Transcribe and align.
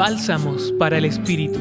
Bálsamos 0.00 0.72
para 0.78 0.96
el 0.96 1.04
Espíritu. 1.04 1.58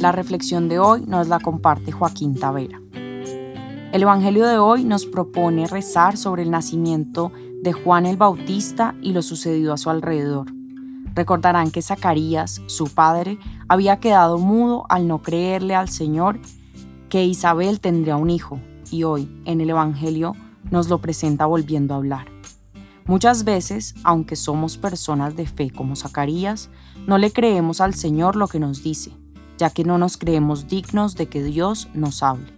La 0.00 0.10
reflexión 0.10 0.70
de 0.70 0.78
hoy 0.78 1.04
nos 1.06 1.28
la 1.28 1.38
comparte 1.38 1.92
Joaquín 1.92 2.34
Tavera. 2.34 2.80
El 3.92 4.00
Evangelio 4.00 4.46
de 4.46 4.56
hoy 4.56 4.84
nos 4.84 5.04
propone 5.04 5.66
rezar 5.66 6.16
sobre 6.16 6.44
el 6.44 6.50
nacimiento 6.50 7.30
de 7.62 7.74
Juan 7.74 8.06
el 8.06 8.16
Bautista 8.16 8.94
y 9.02 9.12
lo 9.12 9.20
sucedido 9.20 9.74
a 9.74 9.76
su 9.76 9.90
alrededor. 9.90 10.46
Recordarán 11.14 11.70
que 11.70 11.82
Zacarías, 11.82 12.62
su 12.64 12.86
padre, 12.86 13.38
había 13.68 14.00
quedado 14.00 14.38
mudo 14.38 14.86
al 14.88 15.06
no 15.06 15.20
creerle 15.20 15.74
al 15.74 15.90
Señor 15.90 16.40
que 17.10 17.22
Isabel 17.26 17.80
tendría 17.80 18.16
un 18.16 18.30
hijo, 18.30 18.58
y 18.90 19.02
hoy, 19.02 19.28
en 19.44 19.60
el 19.60 19.68
Evangelio, 19.68 20.36
nos 20.70 20.88
lo 20.88 21.02
presenta 21.02 21.44
volviendo 21.44 21.92
a 21.92 21.98
hablar. 21.98 22.39
Muchas 23.10 23.42
veces, 23.42 23.96
aunque 24.04 24.36
somos 24.36 24.78
personas 24.78 25.34
de 25.34 25.44
fe 25.44 25.72
como 25.72 25.96
Zacarías, 25.96 26.70
no 27.08 27.18
le 27.18 27.32
creemos 27.32 27.80
al 27.80 27.94
Señor 27.94 28.36
lo 28.36 28.46
que 28.46 28.60
nos 28.60 28.84
dice, 28.84 29.10
ya 29.58 29.70
que 29.70 29.82
no 29.82 29.98
nos 29.98 30.16
creemos 30.16 30.68
dignos 30.68 31.16
de 31.16 31.26
que 31.26 31.42
Dios 31.42 31.88
nos 31.92 32.22
hable. 32.22 32.52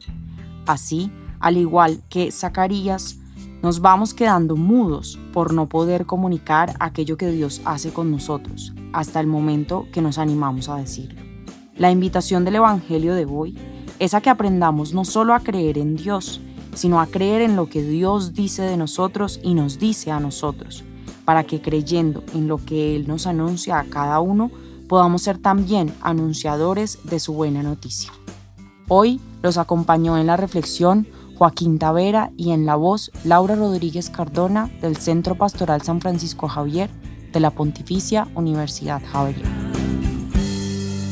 Así, 0.66 1.10
al 1.40 1.56
igual 1.56 2.02
que 2.10 2.30
Zacarías, 2.30 3.16
nos 3.62 3.80
vamos 3.80 4.12
quedando 4.12 4.54
mudos 4.54 5.18
por 5.32 5.54
no 5.54 5.70
poder 5.70 6.04
comunicar 6.04 6.74
aquello 6.80 7.16
que 7.16 7.30
Dios 7.30 7.62
hace 7.64 7.90
con 7.90 8.10
nosotros, 8.10 8.74
hasta 8.92 9.20
el 9.20 9.28
momento 9.28 9.86
que 9.90 10.02
nos 10.02 10.18
animamos 10.18 10.68
a 10.68 10.76
decirlo. 10.76 11.22
La 11.78 11.90
invitación 11.90 12.44
del 12.44 12.56
Evangelio 12.56 13.14
de 13.14 13.24
hoy 13.24 13.56
es 13.98 14.12
a 14.12 14.20
que 14.20 14.28
aprendamos 14.28 14.92
no 14.92 15.06
solo 15.06 15.32
a 15.32 15.40
creer 15.40 15.78
en 15.78 15.96
Dios, 15.96 16.42
sino 16.74 17.00
a 17.00 17.06
creer 17.06 17.42
en 17.42 17.56
lo 17.56 17.68
que 17.68 17.82
Dios 17.82 18.34
dice 18.34 18.62
de 18.62 18.76
nosotros 18.76 19.40
y 19.42 19.54
nos 19.54 19.78
dice 19.78 20.10
a 20.10 20.20
nosotros, 20.20 20.84
para 21.24 21.44
que 21.44 21.60
creyendo 21.60 22.22
en 22.34 22.48
lo 22.48 22.58
que 22.58 22.96
Él 22.96 23.06
nos 23.06 23.26
anuncia 23.26 23.78
a 23.78 23.84
cada 23.84 24.20
uno, 24.20 24.50
podamos 24.88 25.22
ser 25.22 25.38
también 25.38 25.94
anunciadores 26.02 26.98
de 27.04 27.20
su 27.20 27.32
buena 27.34 27.62
noticia. 27.62 28.12
Hoy 28.88 29.20
los 29.42 29.56
acompañó 29.56 30.18
en 30.18 30.26
la 30.26 30.36
reflexión 30.36 31.06
Joaquín 31.38 31.78
Tavera 31.78 32.30
y 32.36 32.50
en 32.50 32.66
la 32.66 32.76
voz 32.76 33.10
Laura 33.24 33.54
Rodríguez 33.54 34.10
Cardona 34.10 34.70
del 34.80 34.96
Centro 34.96 35.34
Pastoral 35.34 35.82
San 35.82 36.00
Francisco 36.00 36.46
Javier 36.46 36.90
de 37.32 37.40
la 37.40 37.50
Pontificia 37.50 38.28
Universidad 38.34 39.02
Javier. 39.10 39.61